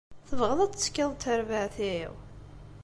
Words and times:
Tebɣiḍ 0.27 0.59
ad 0.61 0.71
tettekkiḍ 0.71 1.09
d 1.13 1.19
terbaɛt-iw? 1.23 2.11